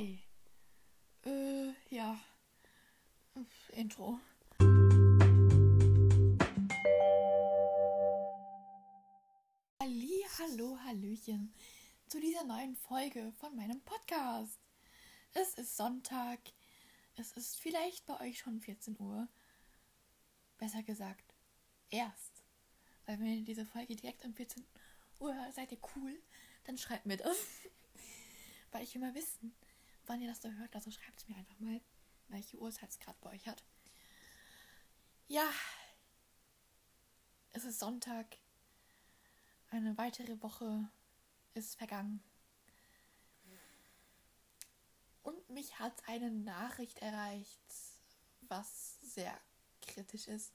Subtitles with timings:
[0.00, 0.18] Hi.
[1.26, 2.18] Äh, ja.
[3.72, 4.18] Intro.
[9.78, 11.52] Halli, hallo, hallöchen
[12.06, 14.58] zu dieser neuen Folge von meinem Podcast.
[15.34, 16.40] Es ist Sonntag.
[17.16, 19.28] Es ist vielleicht bei euch schon 14 Uhr.
[20.56, 21.34] Besser gesagt,
[21.90, 22.42] erst.
[23.04, 24.64] Weil wenn ihr diese Folge direkt um 14
[25.18, 26.18] Uhr seid ihr cool,
[26.64, 27.36] dann schreibt mir das.
[28.70, 29.54] Weil ich mal wissen,
[30.10, 30.74] wann ihr das da hört.
[30.74, 31.80] Also schreibt es mir einfach mal,
[32.28, 33.62] welche Uhrzeit es gerade bei euch hat.
[35.28, 35.48] Ja,
[37.52, 38.26] es ist Sonntag.
[39.68, 40.90] Eine weitere Woche
[41.54, 42.20] ist vergangen.
[45.22, 47.60] Und mich hat eine Nachricht erreicht,
[48.40, 49.40] was sehr
[49.80, 50.52] kritisch ist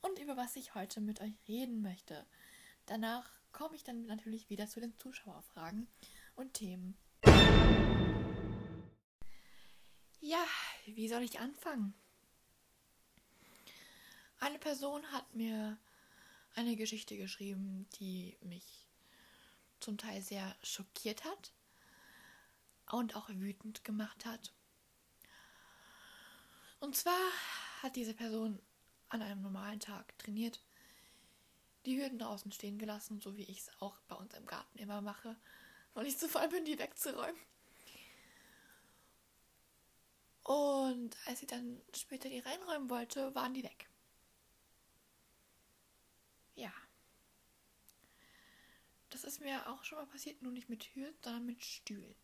[0.00, 2.26] und über was ich heute mit euch reden möchte.
[2.86, 5.86] Danach komme ich dann natürlich wieder zu den Zuschauerfragen
[6.34, 6.98] und Themen.
[10.26, 10.42] Ja,
[10.86, 11.92] wie soll ich anfangen?
[14.40, 15.76] Eine Person hat mir
[16.54, 18.88] eine Geschichte geschrieben, die mich
[19.80, 21.52] zum Teil sehr schockiert hat
[22.90, 24.54] und auch wütend gemacht hat.
[26.80, 27.20] Und zwar
[27.82, 28.62] hat diese Person
[29.10, 30.64] an einem normalen Tag trainiert,
[31.84, 35.02] die Hürden draußen stehen gelassen, so wie ich es auch bei uns im Garten immer
[35.02, 35.36] mache,
[35.92, 37.36] weil ich zu voll bin, die wegzuräumen.
[40.44, 43.88] Und als sie dann später die reinräumen wollte, waren die weg.
[46.54, 46.72] Ja.
[49.08, 52.14] Das ist mir auch schon mal passiert, nur nicht mit Türen, sondern mit Stühlen.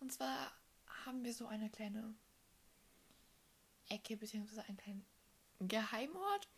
[0.00, 0.52] Und zwar
[1.06, 2.14] haben wir so eine kleine
[3.88, 5.06] Ecke, beziehungsweise einen kleinen
[5.60, 6.48] Geheimort,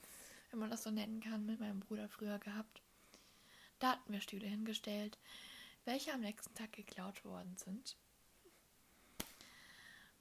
[0.50, 2.82] wenn man das so nennen kann, mit meinem Bruder früher gehabt.
[3.78, 5.16] Da hatten wir Stühle hingestellt,
[5.84, 7.96] welche am nächsten Tag geklaut worden sind.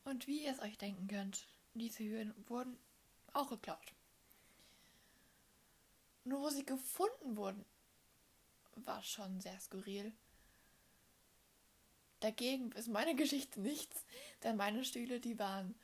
[0.04, 2.78] Und wie ihr es euch denken könnt, diese Höhen wurden
[3.34, 3.94] auch geklaut.
[6.26, 7.66] Nur wo sie gefunden wurden,
[8.76, 10.14] war schon sehr skurril.
[12.20, 14.06] Dagegen ist meine Geschichte nichts,
[14.44, 15.76] denn meine Stühle, die waren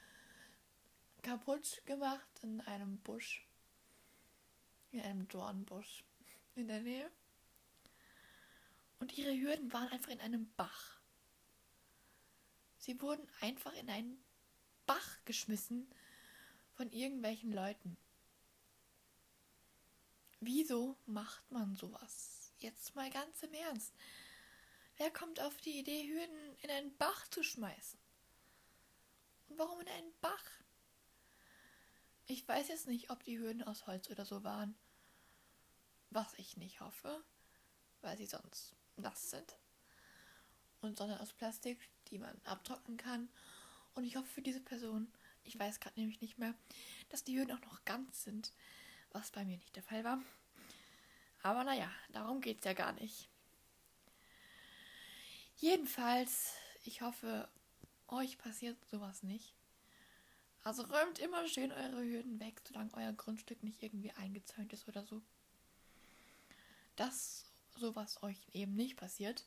[1.22, 3.46] kaputt gemacht in einem Busch,
[4.92, 6.06] in einem Dornbusch
[6.56, 7.12] in der Nähe.
[9.00, 10.99] Und ihre Hürden waren einfach in einem Bach.
[12.80, 14.24] Sie wurden einfach in einen
[14.86, 15.88] Bach geschmissen
[16.74, 17.98] von irgendwelchen Leuten.
[20.40, 22.54] Wieso macht man sowas?
[22.60, 23.94] Jetzt mal ganz im Ernst.
[24.96, 28.00] Wer kommt auf die Idee, Hürden in einen Bach zu schmeißen?
[29.50, 30.46] Und warum in einen Bach?
[32.28, 34.78] Ich weiß jetzt nicht, ob die Hürden aus Holz oder so waren.
[36.12, 37.24] Was ich nicht hoffe,
[38.02, 39.59] weil sie sonst nass sind.
[40.82, 43.30] Und sondern aus Plastik, die man abtrocknen kann.
[43.96, 45.12] Und ich hoffe für diese Person,
[45.44, 46.54] ich weiß gerade nämlich nicht mehr,
[47.10, 48.54] dass die Hürden auch noch ganz sind,
[49.12, 50.22] was bei mir nicht der Fall war.
[51.42, 53.30] Aber naja, darum geht es ja gar nicht.
[55.58, 56.54] Jedenfalls,
[56.86, 57.50] ich hoffe,
[58.08, 59.54] euch passiert sowas nicht.
[60.64, 65.06] Also räumt immer schön eure Hürden weg, solange euer Grundstück nicht irgendwie eingezäunt ist oder
[65.06, 65.22] so.
[66.96, 67.46] Dass
[67.76, 69.46] sowas euch eben nicht passiert.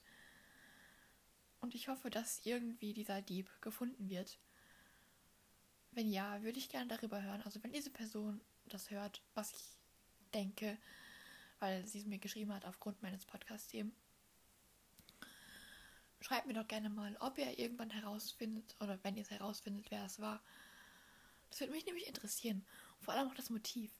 [1.62, 4.36] Und ich hoffe, dass irgendwie dieser Dieb gefunden wird.
[5.92, 7.40] Wenn ja, würde ich gerne darüber hören.
[7.42, 9.78] Also wenn diese Person das hört, was ich
[10.34, 10.76] denke,
[11.60, 13.94] weil sie es mir geschrieben hat aufgrund meines Podcasts eben.
[16.20, 20.04] Schreibt mir doch gerne mal, ob ihr irgendwann herausfindet oder wenn ihr es herausfindet, wer
[20.04, 20.42] es war.
[21.48, 22.66] Das würde mich nämlich interessieren.
[22.98, 23.92] Vor allem auch das Motiv.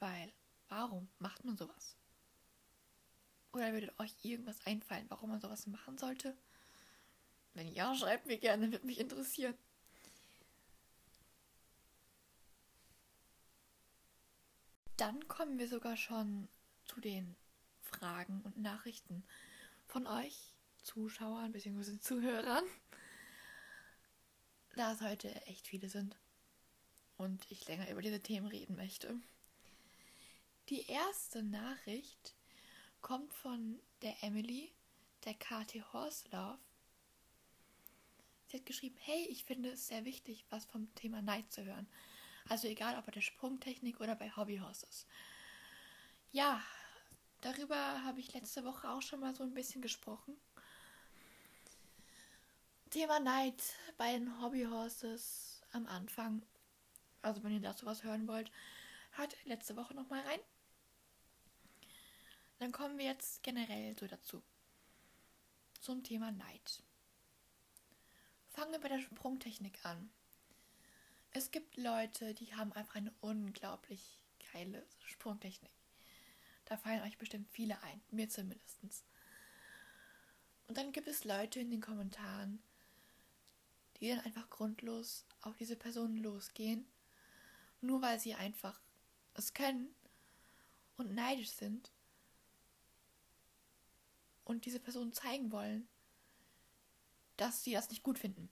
[0.00, 0.32] Weil,
[0.68, 1.96] warum macht man sowas?
[3.52, 6.36] Oder würde euch irgendwas einfallen, warum man sowas machen sollte?
[7.54, 9.56] Wenn ja, schreibt mir gerne, würde mich interessieren.
[14.96, 16.48] Dann kommen wir sogar schon
[16.84, 17.36] zu den
[17.82, 19.24] Fragen und Nachrichten
[19.86, 21.98] von euch, Zuschauern bzw.
[22.00, 22.64] Zuhörern,
[24.74, 26.16] da es heute echt viele sind
[27.16, 29.20] und ich länger über diese Themen reden möchte.
[30.68, 32.34] Die erste Nachricht
[33.00, 34.72] kommt von der Emily,
[35.24, 36.58] der KT Horslauf.
[38.48, 41.88] Sie hat geschrieben, hey, ich finde es sehr wichtig, was vom Thema Neid zu hören.
[42.48, 45.06] Also egal, ob bei der Sprungtechnik oder bei Hobbyhorses.
[46.32, 46.62] Ja,
[47.40, 50.36] darüber habe ich letzte Woche auch schon mal so ein bisschen gesprochen.
[52.90, 53.62] Thema Neid
[53.96, 56.42] bei den Hobbyhorses am Anfang
[57.22, 58.50] also wenn ihr dazu was hören wollt,
[59.12, 60.40] hört letzte Woche nochmal rein.
[62.58, 64.42] Dann kommen wir jetzt generell so dazu.
[65.80, 66.82] Zum Thema Neid.
[68.58, 70.10] Fangen wir bei der Sprungtechnik an.
[71.30, 74.20] Es gibt Leute, die haben einfach eine unglaublich
[74.52, 75.70] geile Sprungtechnik.
[76.64, 79.04] Da fallen euch bestimmt viele ein, mir zumindest.
[80.66, 82.60] Und dann gibt es Leute in den Kommentaren,
[84.00, 86.84] die dann einfach grundlos auf diese Personen losgehen,
[87.80, 88.80] nur weil sie einfach
[89.34, 89.94] es können
[90.96, 91.92] und neidisch sind
[94.42, 95.86] und diese Personen zeigen wollen,
[97.38, 98.50] dass sie das nicht gut finden.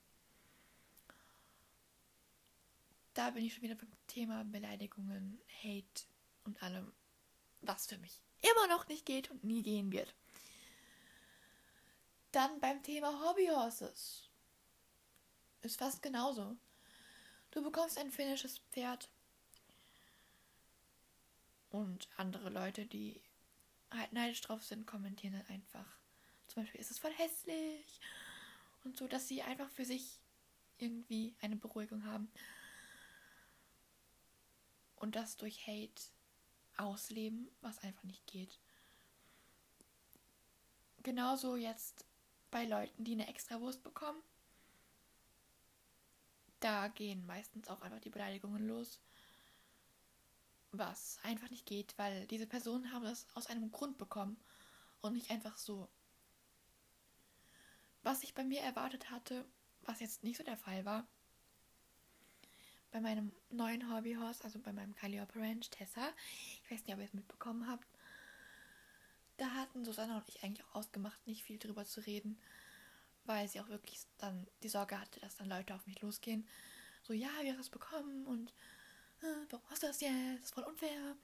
[3.12, 6.04] Da bin ich schon wieder beim Thema Beleidigungen, Hate
[6.44, 6.92] und allem,
[7.60, 10.14] was für mich immer noch nicht geht und nie gehen wird.
[12.32, 14.28] Dann beim Thema Hobbyhorses.
[15.62, 16.56] Ist fast genauso.
[17.50, 19.10] Du bekommst ein finnisches Pferd.
[21.70, 23.20] Und andere Leute, die
[23.90, 25.86] halt neidisch drauf sind, kommentieren dann einfach.
[26.46, 28.00] Zum Beispiel ist es voll hässlich.
[28.86, 30.20] Und so, dass sie einfach für sich
[30.78, 32.30] irgendwie eine Beruhigung haben.
[34.94, 36.00] Und das durch Hate
[36.76, 38.60] ausleben, was einfach nicht geht.
[41.02, 42.04] Genauso jetzt
[42.52, 44.22] bei Leuten, die eine Extrawurst bekommen.
[46.60, 49.00] Da gehen meistens auch einfach die Beleidigungen los.
[50.70, 54.36] Was einfach nicht geht, weil diese Personen haben das aus einem Grund bekommen
[55.00, 55.88] und nicht einfach so.
[58.06, 59.44] Was ich bei mir erwartet hatte,
[59.82, 61.08] was jetzt nicht so der Fall war,
[62.92, 66.12] bei meinem neuen Hobbyhorse, also bei meinem Calliope Ranch Tessa,
[66.62, 67.88] ich weiß nicht, ob ihr es mitbekommen habt,
[69.38, 72.40] da hatten Susanne und ich eigentlich auch ausgemacht, nicht viel drüber zu reden,
[73.24, 76.46] weil sie auch wirklich dann die Sorge hatte, dass dann Leute auf mich losgehen.
[77.02, 78.50] So, ja, hast du es bekommen und
[79.22, 80.14] äh, warum hast du das jetzt?
[80.14, 81.16] Das ist voll unfair.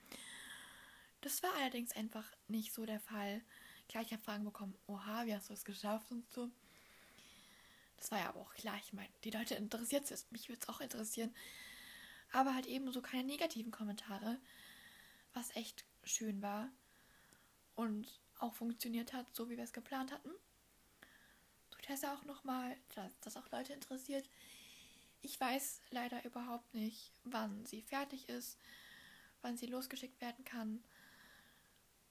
[1.20, 3.40] Das war allerdings einfach nicht so der Fall.
[3.88, 6.50] Klar, ich habe Fragen bekommen, oha, wie hast du es geschafft und so.
[8.02, 10.68] Das war ja aber auch klar, ich meine, die Leute interessiert es, mich würde es
[10.68, 11.32] auch interessieren.
[12.32, 14.40] Aber halt eben so keine negativen Kommentare,
[15.34, 16.68] was echt schön war
[17.76, 20.30] und auch funktioniert hat, so wie wir es geplant hatten.
[21.70, 24.28] Du Tessa auch nochmal, dass das auch Leute interessiert.
[25.20, 28.58] Ich weiß leider überhaupt nicht, wann sie fertig ist,
[29.42, 30.82] wann sie losgeschickt werden kann.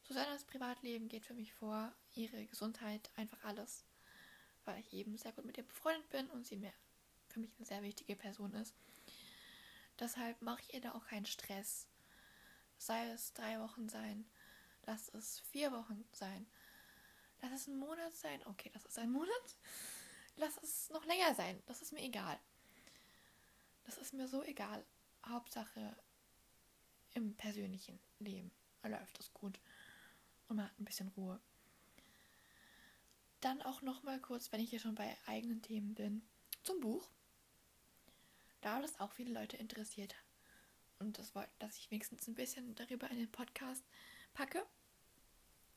[0.04, 3.84] Susannas Privatleben geht für mich vor, ihre Gesundheit, einfach alles,
[4.66, 6.74] weil ich eben sehr gut mit ihr befreundet bin und sie mir
[7.30, 8.76] für mich eine sehr wichtige Person ist.
[10.00, 11.88] Deshalb mache ich ihr da auch keinen Stress.
[12.78, 14.26] Sei es drei Wochen sein,
[14.86, 16.48] Lass es vier Wochen sein.
[17.42, 18.46] Lass es ein Monat sein.
[18.46, 19.58] Okay, das ist ein Monat.
[20.38, 21.62] Lass es noch länger sein.
[21.66, 22.40] Das ist mir egal.
[23.84, 24.86] Das ist mir so egal.
[25.26, 25.96] Hauptsache
[27.14, 28.52] im persönlichen Leben
[28.84, 29.60] läuft es gut.
[30.48, 31.40] Und man hat ein bisschen Ruhe.
[33.42, 36.22] Dann auch noch mal kurz, wenn ich hier schon bei eigenen Themen bin,
[36.64, 37.10] zum Buch.
[38.62, 40.16] Da das auch viele Leute interessiert
[41.00, 43.84] und das wollten, dass ich wenigstens ein bisschen darüber in den Podcast
[44.34, 44.64] packe,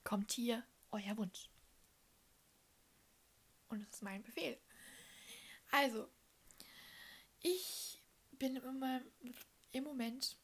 [0.05, 1.49] kommt hier euer Wunsch.
[3.71, 4.59] Und das ist mein Befehl.
[5.71, 6.09] Also,
[7.41, 8.03] ich
[8.33, 9.01] bin immer
[9.73, 10.37] im Moment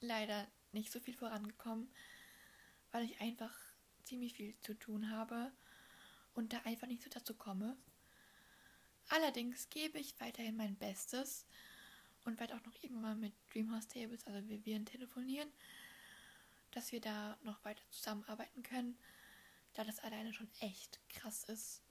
[0.00, 1.90] leider nicht so viel vorangekommen,
[2.92, 3.52] weil ich einfach
[4.04, 5.52] ziemlich viel zu tun habe
[6.38, 7.76] und da einfach nicht so dazu komme.
[9.08, 11.46] Allerdings gebe ich weiterhin mein Bestes
[12.24, 15.50] und werde auch noch irgendwann mit Dreamhouse Tables, also wir werden telefonieren
[16.72, 18.98] dass wir da noch weiter zusammenarbeiten können,
[19.74, 21.82] da das alleine schon echt krass ist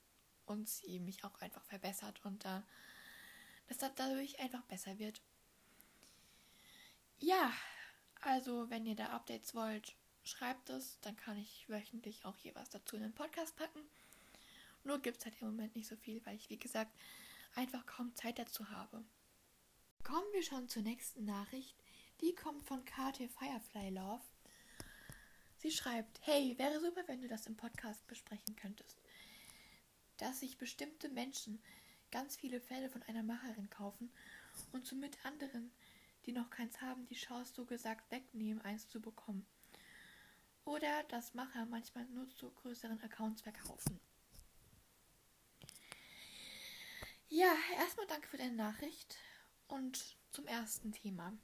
[0.46, 2.64] und sie mich auch einfach verbessert und da
[3.66, 5.20] dass das dadurch einfach besser wird.
[7.18, 7.52] Ja,
[8.22, 9.94] also wenn ihr da Updates wollt,
[10.24, 13.80] schreibt es, dann kann ich wöchentlich auch hier was dazu in den Podcast packen.
[14.88, 16.98] Nur gibt es halt im Moment nicht so viel, weil ich, wie gesagt,
[17.54, 19.04] einfach kaum Zeit dazu habe.
[20.02, 21.76] Kommen wir schon zur nächsten Nachricht.
[22.22, 24.24] Die kommt von KT Firefly Love.
[25.58, 28.98] Sie schreibt, hey, wäre super, wenn du das im Podcast besprechen könntest.
[30.16, 31.62] Dass sich bestimmte Menschen
[32.10, 34.10] ganz viele Fälle von einer Macherin kaufen
[34.72, 35.70] und somit anderen,
[36.24, 39.46] die noch keins haben, die Chance so gesagt wegnehmen, eins zu bekommen.
[40.64, 44.00] Oder dass Macher manchmal nur zu größeren Accounts verkaufen.
[47.30, 49.16] Ja, erstmal danke für deine Nachricht
[49.66, 51.36] und zum ersten Thema.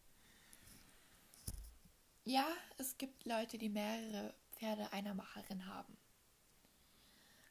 [2.25, 2.47] Ja,
[2.79, 5.95] es gibt Leute, die mehrere Pferde einer Macherin haben.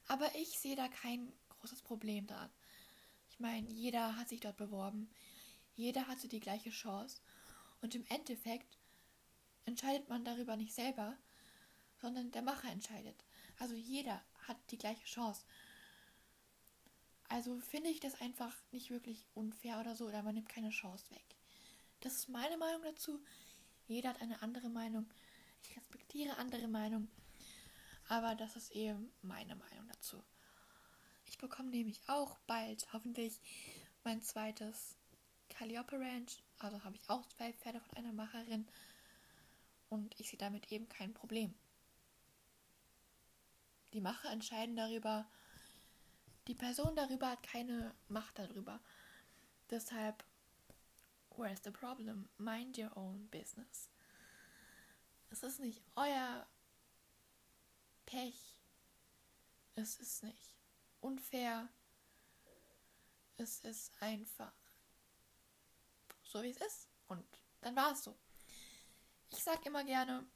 [0.08, 2.50] Aber ich sehe da kein großes Problem dran.
[3.30, 5.12] Ich meine, jeder hat sich dort beworben,
[5.75, 7.22] jeder hatte die gleiche Chance
[7.82, 8.80] und im Endeffekt
[9.66, 11.16] entscheidet man darüber nicht selber,
[12.02, 13.24] sondern der Macher entscheidet.
[13.60, 15.46] Also jeder hat die gleiche Chance.
[17.30, 21.10] Also finde ich das einfach nicht wirklich unfair oder so, oder man nimmt keine Chance
[21.12, 21.36] weg.
[22.01, 23.24] Das ist meine Meinung dazu.
[23.88, 25.10] Jeder hat eine andere Meinung.
[25.63, 27.10] Ich respektiere andere Meinungen.
[28.10, 30.22] Aber das ist eben meine Meinung dazu.
[31.25, 33.39] Ich bekomme nämlich auch bald hoffentlich
[34.03, 34.98] mein zweites
[35.50, 36.44] Calliope Ranch.
[36.60, 38.68] Also habe ich auch zwei Pferde von einer Macherin.
[39.89, 41.53] Und ich sehe damit eben kein Problem.
[43.94, 45.30] Die Macher entscheiden darüber.
[46.48, 48.82] Die Person darüber hat keine Macht darüber.
[49.70, 50.24] Deshalb,
[51.38, 52.28] where's the problem?
[52.38, 53.90] Mind your own business.
[55.30, 56.46] Es ist nicht euer
[58.06, 58.62] Pech.
[59.76, 60.54] Es ist nicht
[61.00, 61.70] unfair.
[63.38, 64.54] Es ist einfach
[66.24, 66.90] so, wie es ist.
[67.08, 67.26] Und
[67.62, 68.18] dann war es so.
[69.30, 70.28] Ich sag immer gerne,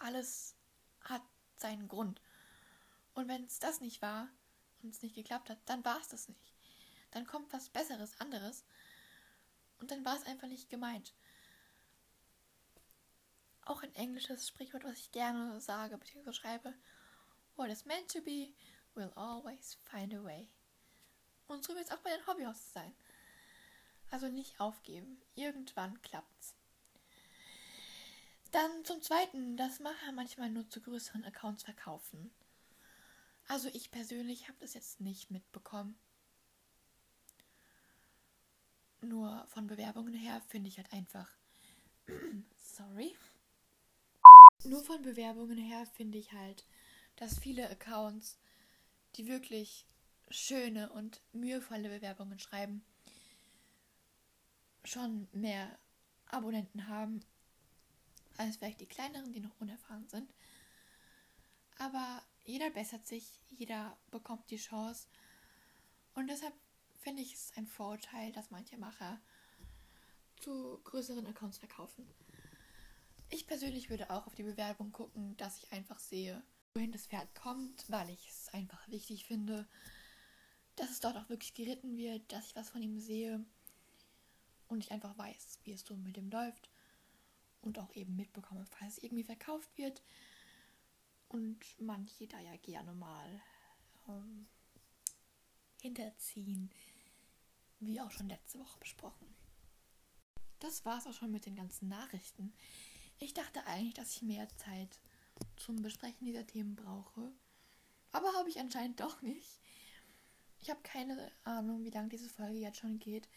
[0.00, 0.56] alles
[1.00, 1.22] hat
[1.56, 2.20] seinen Grund.
[3.14, 4.28] Und wenn es das nicht war
[4.82, 6.52] und es nicht geklappt hat, dann war es das nicht.
[7.10, 8.64] Dann kommt was Besseres, anderes.
[9.80, 11.14] Und dann war es einfach nicht gemeint.
[13.64, 16.32] Auch ein englisches Sprichwort, was ich gerne sage bzw.
[16.32, 16.74] schreibe.
[17.56, 18.52] What is meant to be
[18.94, 20.48] will always find a way.
[21.46, 22.94] Und so wird es auch bei den Hobbyhorses sein.
[24.10, 25.20] Also nicht aufgeben.
[25.34, 26.54] Irgendwann klappt's.
[28.50, 32.30] Dann zum Zweiten, das Macher manchmal nur zu größeren Accounts verkaufen.
[33.48, 35.98] Also ich persönlich habe das jetzt nicht mitbekommen.
[39.00, 41.30] Nur von Bewerbungen her finde ich halt einfach.
[42.56, 43.16] Sorry.
[44.64, 46.66] Nur von Bewerbungen her finde ich halt,
[47.16, 48.38] dass viele Accounts,
[49.16, 49.86] die wirklich
[50.28, 52.84] schöne und mühevolle Bewerbungen schreiben,
[54.84, 55.78] schon mehr
[56.26, 57.24] Abonnenten haben
[58.36, 60.34] als vielleicht die kleineren, die noch unerfahren sind.
[61.78, 65.06] Aber jeder bessert sich, jeder bekommt die Chance.
[66.14, 66.54] Und deshalb
[66.98, 69.20] finde ich es ein Vorteil, dass manche Macher
[70.40, 72.08] zu größeren Accounts verkaufen.
[73.28, 77.34] Ich persönlich würde auch auf die Bewerbung gucken, dass ich einfach sehe, wohin das Pferd
[77.34, 79.68] kommt, weil ich es einfach wichtig finde,
[80.74, 83.44] dass es dort auch wirklich geritten wird, dass ich was von ihm sehe
[84.68, 86.70] und ich einfach weiß, wie es so mit ihm läuft
[87.60, 90.02] und auch eben mitbekomme, falls es irgendwie verkauft wird
[91.28, 93.40] und manche da ja gerne mal
[94.08, 94.46] ähm,
[95.80, 96.70] hinterziehen,
[97.80, 99.34] wie auch schon letzte Woche besprochen.
[100.58, 102.52] Das war es auch schon mit den ganzen Nachrichten.
[103.18, 105.00] Ich dachte eigentlich, dass ich mehr Zeit
[105.56, 107.32] zum Besprechen dieser Themen brauche,
[108.12, 109.60] aber habe ich anscheinend doch nicht.
[110.60, 113.28] Ich habe keine Ahnung, wie lange diese Folge jetzt schon geht,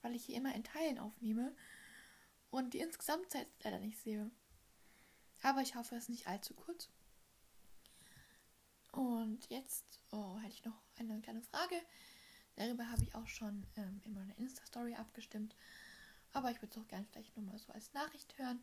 [0.00, 1.54] weil ich hier immer in Teilen aufnehme
[2.50, 4.30] und die Insgesamtzeit leider nicht sehe.
[5.42, 6.88] Aber ich hoffe, es ist nicht allzu kurz.
[8.92, 11.76] Und jetzt oh, hätte ich noch eine kleine Frage.
[12.56, 15.56] Darüber habe ich auch schon ähm, in meiner Insta-Story abgestimmt.
[16.32, 18.62] Aber ich würde es auch gerne vielleicht nochmal so als Nachricht hören.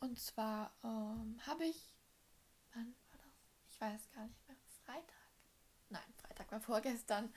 [0.00, 1.94] Und zwar ähm, habe ich.
[2.74, 3.70] Wann war das?
[3.70, 4.56] Ich weiß gar nicht mehr.
[4.84, 5.14] Freitag?
[5.90, 7.32] Nein, Freitag war vorgestern.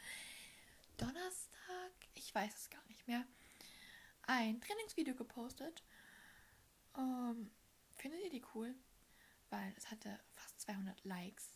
[0.98, 1.92] Donnerstag?
[2.16, 3.25] Ich weiß es gar nicht mehr
[4.30, 5.84] ein Trainingsvideo gepostet.
[6.96, 7.50] Ähm,
[7.98, 8.75] findet ihr die cool?
[9.50, 10.20] Weil es hatte
[10.70, 11.50] 200 Likes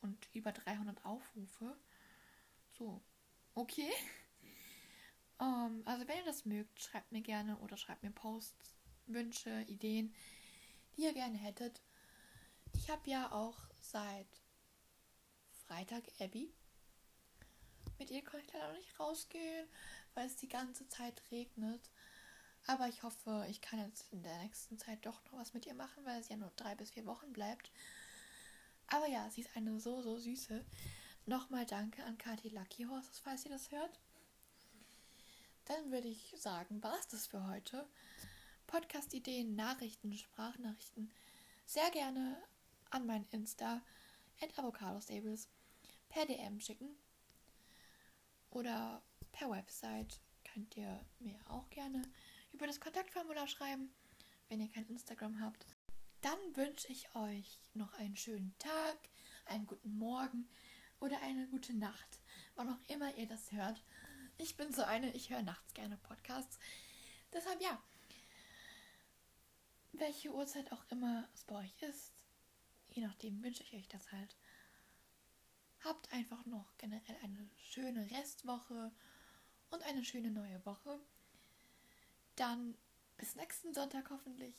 [0.00, 1.76] und über 300 Aufrufe.
[2.78, 3.02] So,
[3.54, 3.90] okay.
[5.40, 8.76] ähm, also wenn ihr das mögt, schreibt mir gerne oder schreibt mir Posts,
[9.06, 10.14] Wünsche, Ideen,
[10.96, 11.82] die ihr gerne hättet.
[12.74, 14.28] Ich habe ja auch seit
[15.66, 16.52] Freitag Abby.
[17.98, 19.66] Mit ihr kann ich leider nicht rausgehen,
[20.14, 21.90] weil es die ganze Zeit regnet.
[22.66, 25.74] Aber ich hoffe, ich kann jetzt in der nächsten Zeit doch noch was mit ihr
[25.74, 27.72] machen, weil sie ja nur drei bis vier Wochen bleibt.
[28.88, 30.64] Aber ja, sie ist eine so, so süße.
[31.26, 34.00] Nochmal danke an Kathi Lucky Horses, falls ihr das hört.
[35.66, 37.86] Dann würde ich sagen, war es das für heute.
[38.66, 41.10] Podcast-Ideen, Nachrichten, Sprachnachrichten
[41.66, 42.42] sehr gerne
[42.90, 43.82] an mein Insta
[44.40, 45.48] at Avocado Stables
[46.08, 46.96] per DM schicken
[48.50, 49.02] oder
[49.32, 52.02] per Website könnt ihr mir auch gerne
[52.52, 53.90] über das Kontaktformular schreiben,
[54.48, 55.66] wenn ihr kein Instagram habt.
[56.20, 58.98] Dann wünsche ich euch noch einen schönen Tag,
[59.46, 60.48] einen guten Morgen
[61.00, 62.20] oder eine gute Nacht,
[62.56, 63.82] wann auch immer ihr das hört.
[64.36, 66.58] Ich bin so eine, ich höre nachts gerne Podcasts.
[67.32, 67.80] Deshalb ja,
[69.92, 72.12] welche Uhrzeit auch immer es bei euch ist,
[72.88, 74.36] je nachdem wünsche ich euch das halt.
[75.84, 78.92] Habt einfach noch generell eine schöne Restwoche
[79.70, 80.98] und eine schöne neue Woche.
[82.34, 82.76] Dann
[83.16, 84.56] bis nächsten Sonntag hoffentlich.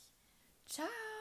[0.66, 1.19] Ciao!